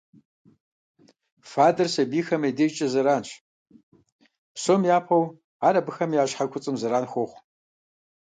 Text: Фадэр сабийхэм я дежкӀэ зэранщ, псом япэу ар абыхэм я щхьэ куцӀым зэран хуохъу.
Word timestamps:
Фадэр 1.51 1.87
сабийхэм 1.93 2.41
я 2.49 2.51
дежкӀэ 2.57 2.87
зэранщ, 2.93 3.29
псом 4.55 4.81
япэу 4.97 5.25
ар 5.67 5.75
абыхэм 5.79 6.11
я 6.21 6.23
щхьэ 6.29 6.45
куцӀым 6.51 6.75
зэран 6.81 7.05
хуохъу. 7.11 7.39